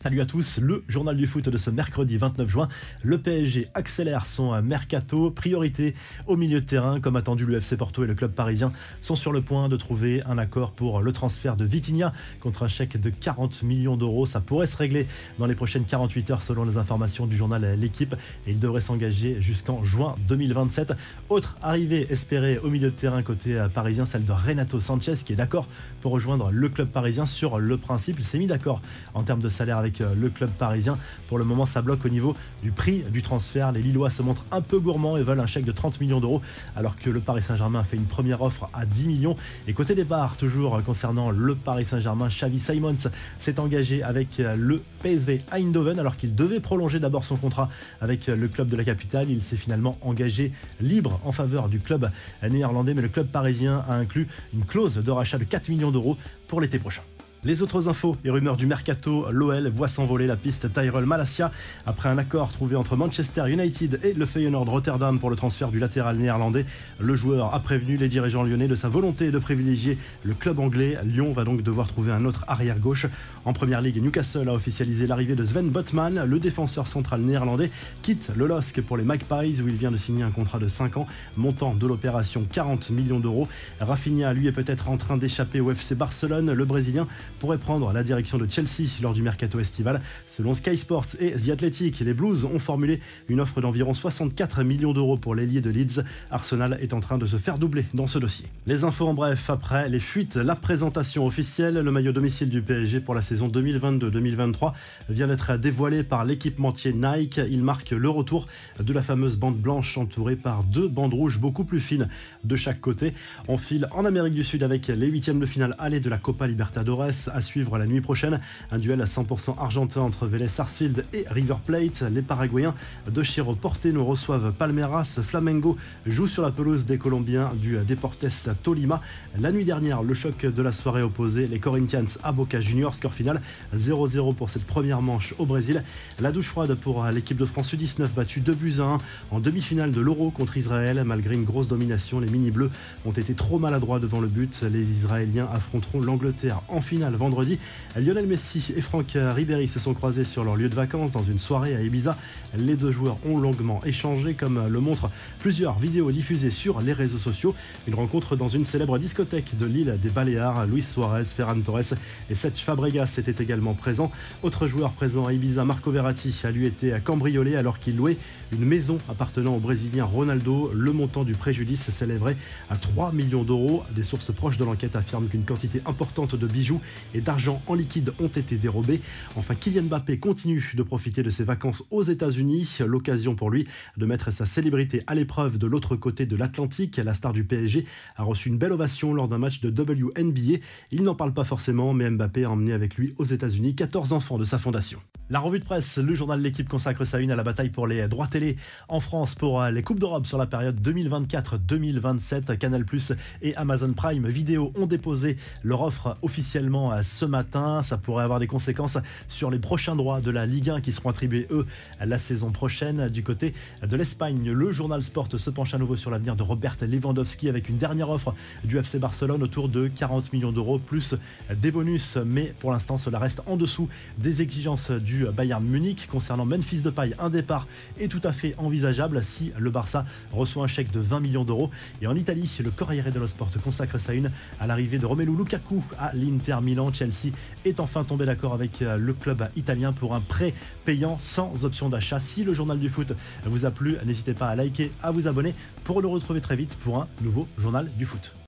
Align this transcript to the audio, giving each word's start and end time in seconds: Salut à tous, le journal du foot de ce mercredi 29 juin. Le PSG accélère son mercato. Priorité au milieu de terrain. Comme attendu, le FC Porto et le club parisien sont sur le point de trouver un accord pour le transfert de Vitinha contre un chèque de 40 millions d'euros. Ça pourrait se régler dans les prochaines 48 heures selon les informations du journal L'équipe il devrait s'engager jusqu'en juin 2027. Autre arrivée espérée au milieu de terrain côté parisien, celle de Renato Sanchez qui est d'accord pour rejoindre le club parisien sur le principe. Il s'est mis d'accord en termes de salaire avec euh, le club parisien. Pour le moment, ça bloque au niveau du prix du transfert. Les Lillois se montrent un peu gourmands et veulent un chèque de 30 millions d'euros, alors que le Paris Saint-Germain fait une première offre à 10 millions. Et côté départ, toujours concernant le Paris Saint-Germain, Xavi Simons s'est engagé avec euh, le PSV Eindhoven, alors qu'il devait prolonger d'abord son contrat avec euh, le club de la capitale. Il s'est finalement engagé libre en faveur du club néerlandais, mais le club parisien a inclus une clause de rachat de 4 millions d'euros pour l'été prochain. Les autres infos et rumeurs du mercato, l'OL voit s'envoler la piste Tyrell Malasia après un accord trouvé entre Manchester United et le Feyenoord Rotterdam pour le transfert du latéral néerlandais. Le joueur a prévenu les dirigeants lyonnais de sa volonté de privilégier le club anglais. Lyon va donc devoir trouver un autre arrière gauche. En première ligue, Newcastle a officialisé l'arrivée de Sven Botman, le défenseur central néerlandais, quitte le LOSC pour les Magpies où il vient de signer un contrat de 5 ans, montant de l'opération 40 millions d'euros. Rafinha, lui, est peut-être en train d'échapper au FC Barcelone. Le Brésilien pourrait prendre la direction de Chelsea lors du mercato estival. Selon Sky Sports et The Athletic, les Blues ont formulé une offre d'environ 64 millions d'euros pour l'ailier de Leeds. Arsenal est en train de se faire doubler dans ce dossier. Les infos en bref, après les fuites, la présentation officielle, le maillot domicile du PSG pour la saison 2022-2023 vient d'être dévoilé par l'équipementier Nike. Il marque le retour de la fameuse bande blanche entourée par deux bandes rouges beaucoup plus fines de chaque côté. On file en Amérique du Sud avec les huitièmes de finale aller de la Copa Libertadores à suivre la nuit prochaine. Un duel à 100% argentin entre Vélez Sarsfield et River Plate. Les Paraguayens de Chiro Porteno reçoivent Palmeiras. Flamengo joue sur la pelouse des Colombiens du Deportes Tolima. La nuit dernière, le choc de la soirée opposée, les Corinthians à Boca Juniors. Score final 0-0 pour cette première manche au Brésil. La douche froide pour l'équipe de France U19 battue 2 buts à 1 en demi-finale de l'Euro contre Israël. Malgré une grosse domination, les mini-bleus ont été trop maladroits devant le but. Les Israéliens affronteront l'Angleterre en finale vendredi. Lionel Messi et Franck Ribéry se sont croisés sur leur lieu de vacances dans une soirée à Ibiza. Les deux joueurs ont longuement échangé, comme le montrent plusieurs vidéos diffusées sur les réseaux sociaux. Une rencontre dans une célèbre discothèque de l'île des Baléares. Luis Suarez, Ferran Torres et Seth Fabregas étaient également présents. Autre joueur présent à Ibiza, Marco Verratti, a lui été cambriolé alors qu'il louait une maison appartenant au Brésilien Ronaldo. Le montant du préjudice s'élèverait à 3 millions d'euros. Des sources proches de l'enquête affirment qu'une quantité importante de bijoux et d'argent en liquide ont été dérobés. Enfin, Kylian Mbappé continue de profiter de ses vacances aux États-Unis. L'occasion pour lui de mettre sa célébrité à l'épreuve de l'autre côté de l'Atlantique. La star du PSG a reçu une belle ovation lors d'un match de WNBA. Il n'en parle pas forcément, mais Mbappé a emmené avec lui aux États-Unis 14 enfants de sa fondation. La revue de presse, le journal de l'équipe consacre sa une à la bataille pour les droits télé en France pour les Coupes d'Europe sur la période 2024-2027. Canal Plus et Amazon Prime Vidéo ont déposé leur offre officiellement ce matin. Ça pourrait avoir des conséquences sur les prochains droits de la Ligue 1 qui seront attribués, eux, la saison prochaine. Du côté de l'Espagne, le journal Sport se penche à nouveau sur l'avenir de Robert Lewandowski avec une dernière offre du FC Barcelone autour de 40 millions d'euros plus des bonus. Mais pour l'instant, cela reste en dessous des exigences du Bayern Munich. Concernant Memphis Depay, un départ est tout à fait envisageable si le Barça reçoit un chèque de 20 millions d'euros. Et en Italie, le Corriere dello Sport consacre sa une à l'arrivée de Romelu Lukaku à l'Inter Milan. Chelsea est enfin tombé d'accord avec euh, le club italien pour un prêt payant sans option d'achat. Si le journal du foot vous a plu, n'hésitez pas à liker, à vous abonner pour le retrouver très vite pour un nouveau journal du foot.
Salut 0.00 0.20
à 0.20 0.26
tous, 0.26 0.58
le 0.58 0.84
journal 0.86 1.16
du 1.16 1.26
foot 1.26 1.48
de 1.48 1.56
ce 1.56 1.70
mercredi 1.70 2.18
29 2.18 2.48
juin. 2.48 2.68
Le 3.02 3.18
PSG 3.18 3.66
accélère 3.74 4.26
son 4.26 4.62
mercato. 4.62 5.32
Priorité 5.32 5.96
au 6.28 6.36
milieu 6.36 6.60
de 6.60 6.64
terrain. 6.64 7.00
Comme 7.00 7.16
attendu, 7.16 7.44
le 7.44 7.56
FC 7.56 7.76
Porto 7.76 8.04
et 8.04 8.06
le 8.06 8.14
club 8.14 8.30
parisien 8.30 8.72
sont 9.00 9.16
sur 9.16 9.32
le 9.32 9.42
point 9.42 9.68
de 9.68 9.76
trouver 9.76 10.22
un 10.26 10.38
accord 10.38 10.70
pour 10.70 11.02
le 11.02 11.10
transfert 11.10 11.56
de 11.56 11.64
Vitinha 11.64 12.12
contre 12.38 12.62
un 12.62 12.68
chèque 12.68 12.96
de 12.96 13.10
40 13.10 13.64
millions 13.64 13.96
d'euros. 13.96 14.24
Ça 14.24 14.40
pourrait 14.40 14.68
se 14.68 14.76
régler 14.76 15.08
dans 15.40 15.46
les 15.46 15.56
prochaines 15.56 15.84
48 15.84 16.30
heures 16.30 16.42
selon 16.42 16.62
les 16.62 16.76
informations 16.76 17.26
du 17.26 17.36
journal 17.36 17.74
L'équipe 17.76 18.14
il 18.46 18.60
devrait 18.60 18.80
s'engager 18.80 19.42
jusqu'en 19.42 19.82
juin 19.82 20.14
2027. 20.28 20.92
Autre 21.28 21.56
arrivée 21.60 22.06
espérée 22.08 22.58
au 22.58 22.70
milieu 22.70 22.92
de 22.92 22.94
terrain 22.94 23.24
côté 23.24 23.60
parisien, 23.74 24.06
celle 24.06 24.24
de 24.24 24.32
Renato 24.32 24.78
Sanchez 24.78 25.16
qui 25.26 25.32
est 25.32 25.36
d'accord 25.36 25.66
pour 26.02 26.12
rejoindre 26.12 26.52
le 26.52 26.68
club 26.68 26.86
parisien 26.86 27.26
sur 27.26 27.58
le 27.58 27.76
principe. 27.78 28.20
Il 28.20 28.24
s'est 28.24 28.38
mis 28.38 28.46
d'accord 28.46 28.80
en 29.12 29.24
termes 29.24 29.42
de 29.42 29.48
salaire 29.48 29.78
avec 29.78 29.87
euh, 30.00 30.14
le 30.14 30.28
club 30.28 30.50
parisien. 30.50 30.98
Pour 31.28 31.38
le 31.38 31.44
moment, 31.44 31.66
ça 31.66 31.82
bloque 31.82 32.04
au 32.04 32.08
niveau 32.08 32.34
du 32.62 32.70
prix 32.70 33.02
du 33.10 33.22
transfert. 33.22 33.72
Les 33.72 33.82
Lillois 33.82 34.10
se 34.10 34.22
montrent 34.22 34.44
un 34.50 34.60
peu 34.60 34.78
gourmands 34.78 35.16
et 35.16 35.22
veulent 35.22 35.40
un 35.40 35.46
chèque 35.46 35.64
de 35.64 35.72
30 35.72 36.00
millions 36.00 36.20
d'euros, 36.20 36.42
alors 36.76 36.96
que 36.96 37.10
le 37.10 37.20
Paris 37.20 37.42
Saint-Germain 37.42 37.84
fait 37.84 37.96
une 37.96 38.04
première 38.04 38.42
offre 38.42 38.68
à 38.72 38.86
10 38.86 39.08
millions. 39.08 39.36
Et 39.66 39.72
côté 39.72 39.94
départ, 39.94 40.36
toujours 40.36 40.82
concernant 40.84 41.30
le 41.30 41.54
Paris 41.54 41.84
Saint-Germain, 41.84 42.28
Xavi 42.28 42.60
Simons 42.60 43.10
s'est 43.40 43.60
engagé 43.60 44.02
avec 44.02 44.40
euh, 44.40 44.54
le 44.56 44.82
PSV 45.02 45.40
Eindhoven, 45.52 45.98
alors 45.98 46.16
qu'il 46.16 46.34
devait 46.34 46.60
prolonger 46.60 46.98
d'abord 46.98 47.24
son 47.24 47.36
contrat 47.36 47.68
avec 48.00 48.28
euh, 48.28 48.36
le 48.36 48.48
club 48.48 48.68
de 48.68 48.76
la 48.76 48.84
capitale. 48.84 49.30
Il 49.30 49.42
s'est 49.42 49.56
finalement 49.56 49.98
engagé 50.02 50.52
libre 50.80 51.20
en 51.24 51.32
faveur 51.32 51.68
du 51.68 51.80
club 51.80 52.10
néerlandais, 52.42 52.94
mais 52.94 53.02
le 53.02 53.08
club 53.08 53.28
parisien 53.28 53.82
a 53.88 53.94
inclus 53.94 54.28
une 54.54 54.64
clause 54.64 54.96
de 54.96 55.10
rachat 55.10 55.38
de 55.38 55.44
4 55.44 55.68
millions 55.68 55.90
d'euros 55.90 56.16
pour 56.46 56.60
l'été 56.60 56.78
prochain. 56.78 57.02
Les 57.44 57.62
autres 57.62 57.88
infos 57.88 58.16
et 58.24 58.30
rumeurs 58.30 58.56
du 58.56 58.66
mercato, 58.66 59.26
l'OL 59.30 59.68
voit 59.68 59.86
s'envoler 59.86 60.26
la 60.26 60.34
piste 60.34 60.72
Tyrell 60.72 61.06
Malasia 61.06 61.52
après 61.86 62.08
un 62.08 62.18
accord 62.18 62.50
trouvé 62.50 62.74
entre 62.74 62.96
Manchester 62.96 63.48
United 63.48 64.00
et 64.02 64.12
le 64.12 64.26
Feyenoord 64.26 64.68
Rotterdam 64.68 65.20
pour 65.20 65.30
le 65.30 65.36
transfert 65.36 65.68
du 65.68 65.78
latéral 65.78 66.16
néerlandais. 66.16 66.66
Le 66.98 67.14
joueur 67.14 67.54
a 67.54 67.60
prévenu 67.60 67.96
les 67.96 68.08
dirigeants 68.08 68.42
lyonnais 68.42 68.66
de 68.66 68.74
sa 68.74 68.88
volonté 68.88 69.30
de 69.30 69.38
privilégier 69.38 69.98
le 70.24 70.34
club 70.34 70.58
anglais. 70.58 70.98
Lyon 71.04 71.32
va 71.32 71.44
donc 71.44 71.62
devoir 71.62 71.86
trouver 71.86 72.10
un 72.10 72.24
autre 72.24 72.44
arrière 72.48 72.80
gauche. 72.80 73.06
En 73.44 73.52
première 73.52 73.82
ligue, 73.82 74.02
Newcastle 74.02 74.48
a 74.48 74.52
officialisé 74.52 75.06
l'arrivée 75.06 75.36
de 75.36 75.44
Sven 75.44 75.68
Botman, 75.68 76.24
le 76.24 76.40
défenseur 76.40 76.88
central 76.88 77.20
néerlandais, 77.20 77.70
quitte 78.02 78.32
le 78.36 78.48
LOSC 78.48 78.80
pour 78.80 78.96
les 78.96 79.04
Magpies 79.04 79.62
où 79.62 79.68
il 79.68 79.76
vient 79.76 79.92
de 79.92 79.96
signer 79.96 80.24
un 80.24 80.32
contrat 80.32 80.58
de 80.58 80.66
5 80.66 80.96
ans, 80.96 81.06
montant 81.36 81.72
de 81.72 81.86
l'opération 81.86 82.44
40 82.50 82.90
millions 82.90 83.20
d'euros. 83.20 83.46
Rafinha, 83.80 84.32
lui, 84.32 84.48
est 84.48 84.52
peut-être 84.52 84.90
en 84.90 84.96
train 84.96 85.16
d'échapper 85.16 85.60
au 85.60 85.70
FC 85.70 85.94
Barcelone. 85.94 86.52
Le 86.52 86.64
Brésilien 86.64 87.06
pourrait 87.38 87.58
prendre 87.58 87.92
la 87.92 88.02
direction 88.02 88.38
de 88.38 88.46
Chelsea 88.50 88.88
lors 89.02 89.12
du 89.12 89.22
mercato 89.22 89.58
estival. 89.60 90.00
Selon 90.26 90.54
Sky 90.54 90.76
Sports 90.76 91.06
et 91.20 91.32
The 91.32 91.50
Athletic, 91.50 92.00
les 92.00 92.14
Blues 92.14 92.44
ont 92.44 92.58
formulé 92.58 93.00
une 93.28 93.40
offre 93.40 93.60
d'environ 93.60 93.94
64 93.94 94.62
millions 94.62 94.92
d'euros 94.92 95.16
pour 95.16 95.34
l'ailier 95.34 95.60
de 95.60 95.70
Leeds. 95.70 96.02
Arsenal 96.30 96.78
est 96.80 96.92
en 96.92 97.00
train 97.00 97.18
de 97.18 97.26
se 97.26 97.36
faire 97.36 97.58
doubler 97.58 97.86
dans 97.94 98.06
ce 98.06 98.18
dossier. 98.18 98.46
Les 98.66 98.84
infos 98.84 99.06
en 99.06 99.14
bref, 99.14 99.50
après 99.50 99.88
les 99.88 100.00
fuites, 100.00 100.36
la 100.36 100.56
présentation 100.56 101.26
officielle, 101.26 101.74
le 101.74 101.90
maillot 101.90 102.12
domicile 102.12 102.48
du 102.48 102.62
PSG 102.62 103.00
pour 103.00 103.14
la 103.14 103.22
saison 103.22 103.48
2022-2023 103.48 104.72
vient 105.08 105.26
d'être 105.26 105.56
dévoilé 105.56 106.02
par 106.02 106.24
l'équipementier 106.24 106.92
Nike. 106.92 107.40
Il 107.50 107.62
marque 107.62 107.90
le 107.90 108.08
retour 108.08 108.46
de 108.80 108.92
la 108.92 109.02
fameuse 109.02 109.36
bande 109.36 109.56
blanche 109.56 109.96
entourée 109.98 110.36
par 110.36 110.64
deux 110.64 110.88
bandes 110.88 111.14
rouges 111.14 111.38
beaucoup 111.38 111.64
plus 111.64 111.80
fines 111.80 112.08
de 112.44 112.56
chaque 112.56 112.80
côté. 112.80 113.14
On 113.48 113.58
file 113.58 113.88
en 113.92 114.04
Amérique 114.04 114.34
du 114.34 114.44
Sud 114.44 114.62
avec 114.62 114.88
les 114.88 115.06
huitièmes 115.08 115.40
de 115.40 115.46
finale 115.46 115.74
aller 115.78 116.00
de 116.00 116.10
la 116.10 116.18
Copa 116.18 116.46
Libertadores 116.46 117.17
à 117.26 117.40
suivre 117.40 117.76
la 117.78 117.86
nuit 117.86 118.00
prochaine. 118.00 118.40
Un 118.70 118.78
duel 118.78 119.00
à 119.00 119.06
100% 119.06 119.58
argentin 119.58 120.02
entre 120.02 120.26
Vélez 120.26 120.46
Sarsfield 120.46 121.04
et 121.12 121.24
River 121.28 121.56
Plate. 121.66 122.04
Les 122.12 122.22
Paraguayens 122.22 122.74
de 123.10 123.22
Chiro 123.24 123.56
Porteno 123.56 124.04
reçoivent 124.04 124.52
Palmeiras. 124.52 125.18
Flamengo 125.22 125.76
joue 126.06 126.28
sur 126.28 126.42
la 126.42 126.52
pelouse 126.52 126.86
des 126.86 126.98
Colombiens 126.98 127.50
du 127.54 127.76
Deportes 127.78 128.26
Tolima. 128.62 129.02
La 129.40 129.50
nuit 129.50 129.64
dernière, 129.64 130.02
le 130.02 130.14
choc 130.14 130.46
de 130.46 130.62
la 130.62 130.70
soirée 130.70 131.02
opposée, 131.02 131.48
les 131.48 131.58
Corinthians 131.58 132.04
à 132.22 132.30
Boca 132.30 132.60
Juniors. 132.60 132.94
Score 132.94 133.14
final 133.14 133.40
0-0 133.76 134.34
pour 134.34 134.50
cette 134.50 134.64
première 134.64 135.02
manche 135.02 135.34
au 135.38 135.46
Brésil. 135.46 135.82
La 136.20 136.30
douche 136.30 136.48
froide 136.48 136.74
pour 136.74 137.04
l'équipe 137.06 137.36
de 137.36 137.46
France 137.46 137.74
U19 137.74 138.08
battue 138.14 138.40
2 138.40 138.54
buts 138.54 138.74
à 138.78 138.82
1 138.82 138.98
en 139.30 139.40
demi-finale 139.40 139.92
de 139.92 140.00
l'Euro 140.00 140.30
contre 140.30 140.56
Israël. 140.56 141.02
Malgré 141.04 141.34
une 141.34 141.44
grosse 141.44 141.68
domination, 141.68 142.20
les 142.20 142.28
mini-bleus 142.28 142.70
ont 143.06 143.12
été 143.12 143.34
trop 143.34 143.58
maladroits 143.58 144.00
devant 144.00 144.20
le 144.20 144.28
but. 144.28 144.62
Les 144.70 144.90
Israéliens 144.90 145.48
affronteront 145.52 146.00
l'Angleterre 146.00 146.60
en 146.68 146.80
finale 146.80 147.07
vendredi. 147.16 147.58
Lionel 147.96 148.26
Messi 148.26 148.72
et 148.76 148.80
Franck 148.80 149.16
Ribéry 149.16 149.68
se 149.68 149.80
sont 149.80 149.94
croisés 149.94 150.24
sur 150.24 150.44
leur 150.44 150.56
lieu 150.56 150.68
de 150.68 150.74
vacances 150.74 151.12
dans 151.12 151.22
une 151.22 151.38
soirée 151.38 151.74
à 151.74 151.82
Ibiza. 151.82 152.16
Les 152.56 152.76
deux 152.76 152.92
joueurs 152.92 153.18
ont 153.26 153.38
longuement 153.38 153.80
échangé, 153.84 154.34
comme 154.34 154.68
le 154.68 154.80
montrent 154.80 155.10
plusieurs 155.40 155.78
vidéos 155.78 156.10
diffusées 156.10 156.50
sur 156.50 156.80
les 156.80 156.92
réseaux 156.92 157.18
sociaux. 157.18 157.54
Une 157.86 157.94
rencontre 157.94 158.36
dans 158.36 158.48
une 158.48 158.64
célèbre 158.64 158.98
discothèque 158.98 159.56
de 159.56 159.66
l'île 159.66 159.98
des 160.02 160.10
Baléares. 160.10 160.66
Luis 160.66 160.82
Suarez, 160.82 161.24
Ferran 161.24 161.60
Torres 161.60 161.94
et 162.30 162.34
Seth 162.34 162.58
Fabregas 162.58 163.14
étaient 163.18 163.42
également 163.42 163.74
présents. 163.74 164.10
Autre 164.42 164.66
joueur 164.66 164.92
présent 164.92 165.26
à 165.26 165.32
Ibiza, 165.32 165.64
Marco 165.64 165.90
Verratti, 165.90 166.34
a 166.44 166.50
lui 166.50 166.66
été 166.66 166.96
cambriolé 167.04 167.56
alors 167.56 167.78
qu'il 167.78 167.96
louait 167.96 168.18
une 168.52 168.64
maison 168.64 168.98
appartenant 169.08 169.56
au 169.56 169.60
Brésilien 169.60 170.04
Ronaldo. 170.04 170.70
Le 170.74 170.92
montant 170.92 171.24
du 171.24 171.34
préjudice 171.34 171.90
s'élèverait 171.90 172.36
à 172.70 172.76
3 172.76 173.12
millions 173.12 173.42
d'euros. 173.42 173.82
Des 173.94 174.02
sources 174.02 174.32
proches 174.32 174.56
de 174.56 174.64
l'enquête 174.64 174.96
affirment 174.96 175.28
qu'une 175.28 175.44
quantité 175.44 175.80
importante 175.86 176.34
de 176.34 176.46
bijoux 176.46 176.80
et 177.14 177.20
d'argent 177.20 177.62
en 177.66 177.74
liquide 177.74 178.12
ont 178.18 178.28
été 178.28 178.56
dérobés. 178.56 179.00
Enfin, 179.36 179.54
Kylian 179.54 179.84
Mbappé 179.84 180.18
continue 180.18 180.72
de 180.74 180.82
profiter 180.82 181.22
de 181.22 181.30
ses 181.30 181.44
vacances 181.44 181.82
aux 181.90 182.02
États-Unis. 182.02 182.78
L'occasion 182.86 183.34
pour 183.34 183.50
lui 183.50 183.66
de 183.96 184.06
mettre 184.06 184.32
sa 184.32 184.46
célébrité 184.46 185.02
à 185.06 185.14
l'épreuve 185.14 185.58
de 185.58 185.66
l'autre 185.66 185.96
côté 185.96 186.26
de 186.26 186.36
l'Atlantique. 186.36 186.96
La 186.96 187.14
star 187.14 187.32
du 187.32 187.44
PSG 187.44 187.84
a 188.16 188.22
reçu 188.22 188.48
une 188.48 188.58
belle 188.58 188.72
ovation 188.72 189.14
lors 189.14 189.28
d'un 189.28 189.38
match 189.38 189.60
de 189.60 189.70
WNBA. 189.70 190.58
Il 190.90 191.02
n'en 191.02 191.14
parle 191.14 191.32
pas 191.32 191.44
forcément, 191.44 191.94
mais 191.94 192.10
Mbappé 192.10 192.44
a 192.44 192.50
emmené 192.50 192.72
avec 192.72 192.96
lui 192.96 193.14
aux 193.18 193.24
États-Unis 193.24 193.74
14 193.74 194.12
enfants 194.12 194.38
de 194.38 194.44
sa 194.44 194.58
fondation. 194.58 195.00
La 195.30 195.40
revue 195.40 195.58
de 195.58 195.64
presse, 195.64 195.98
le 195.98 196.14
journal 196.14 196.38
de 196.38 196.44
l'équipe 196.44 196.66
consacre 196.66 197.04
sa 197.04 197.18
une 197.18 197.30
à 197.30 197.36
la 197.36 197.42
bataille 197.42 197.68
pour 197.68 197.86
les 197.86 198.08
droits 198.08 198.28
télé 198.28 198.56
en 198.88 198.98
France 198.98 199.34
pour 199.34 199.62
les 199.62 199.82
Coupes 199.82 200.00
d'Europe 200.00 200.24
sur 200.24 200.38
la 200.38 200.46
période 200.46 200.80
2024-2027. 200.80 202.56
Canal 202.56 202.86
Plus 202.86 203.12
et 203.42 203.54
Amazon 203.56 203.92
Prime 203.92 204.26
Vidéo 204.26 204.72
ont 204.78 204.86
déposé 204.86 205.36
leur 205.62 205.82
offre 205.82 206.16
officiellement 206.22 206.94
ce 207.02 207.26
matin. 207.26 207.82
Ça 207.82 207.98
pourrait 207.98 208.24
avoir 208.24 208.40
des 208.40 208.46
conséquences 208.46 208.96
sur 209.28 209.50
les 209.50 209.58
prochains 209.58 209.96
droits 209.96 210.22
de 210.22 210.30
la 210.30 210.46
Ligue 210.46 210.70
1 210.70 210.80
qui 210.80 210.92
seront 210.92 211.10
attribués, 211.10 211.46
eux, 211.50 211.66
la 212.00 212.16
saison 212.16 212.50
prochaine. 212.50 213.10
Du 213.10 213.22
côté 213.22 213.52
de 213.86 213.96
l'Espagne, 213.98 214.50
le 214.50 214.72
journal 214.72 215.02
Sport 215.02 215.28
se 215.36 215.50
penche 215.50 215.74
à 215.74 215.78
nouveau 215.78 215.96
sur 215.96 216.10
l'avenir 216.10 216.36
de 216.36 216.42
Robert 216.42 216.76
Lewandowski 216.80 217.50
avec 217.50 217.68
une 217.68 217.76
dernière 217.76 218.08
offre 218.08 218.32
du 218.64 218.78
FC 218.78 218.98
Barcelone 218.98 219.42
autour 219.42 219.68
de 219.68 219.88
40 219.88 220.32
millions 220.32 220.52
d'euros 220.52 220.78
plus 220.78 221.16
des 221.54 221.70
bonus. 221.70 222.16
Mais 222.24 222.54
pour 222.60 222.72
l'instant, 222.72 222.96
cela 222.96 223.18
reste 223.18 223.42
en 223.44 223.58
dessous 223.58 223.90
des 224.16 224.40
exigences 224.40 224.90
du 224.90 225.17
Bayern 225.26 225.64
Munich. 225.64 226.08
Concernant 226.10 226.44
Memphis 226.44 226.80
Depay, 226.80 227.14
un 227.18 227.30
départ 227.30 227.66
est 227.98 228.08
tout 228.08 228.20
à 228.24 228.32
fait 228.32 228.54
envisageable 228.58 229.22
si 229.22 229.52
le 229.58 229.70
Barça 229.70 230.04
reçoit 230.32 230.64
un 230.64 230.68
chèque 230.68 230.90
de 230.90 231.00
20 231.00 231.20
millions 231.20 231.44
d'euros. 231.44 231.70
Et 232.02 232.06
en 232.06 232.16
Italie, 232.16 232.50
le 232.64 232.70
Corriere 232.70 233.10
dello 233.10 233.26
Sport 233.26 233.50
consacre 233.62 233.98
sa 233.98 234.14
une 234.14 234.30
à 234.60 234.66
l'arrivée 234.66 234.98
de 234.98 235.06
Romelu 235.06 235.34
Lukaku 235.36 235.82
à 235.98 236.12
l'Inter 236.14 236.58
Milan. 236.62 236.92
Chelsea 236.92 237.32
est 237.64 237.80
enfin 237.80 238.04
tombé 238.04 238.26
d'accord 238.26 238.54
avec 238.54 238.82
euh, 238.82 238.96
le 238.96 239.12
club 239.12 239.48
italien 239.56 239.92
pour 239.92 240.14
un 240.14 240.20
prêt 240.20 240.54
payant 240.84 241.18
sans 241.20 241.64
option 241.64 241.88
d'achat. 241.88 242.20
Si 242.20 242.44
le 242.44 242.54
journal 242.54 242.78
du 242.78 242.88
foot 242.88 243.12
vous 243.44 243.64
a 243.64 243.70
plu, 243.70 243.96
n'hésitez 244.04 244.34
pas 244.34 244.48
à 244.48 244.56
liker, 244.56 244.90
à 245.02 245.10
vous 245.10 245.28
abonner 245.28 245.54
pour 245.84 246.00
le 246.00 246.08
retrouver 246.08 246.40
très 246.40 246.56
vite 246.56 246.76
pour 246.76 246.98
un 246.98 247.08
nouveau 247.22 247.48
journal 247.58 247.90
du 247.96 248.04
foot. 248.04 248.38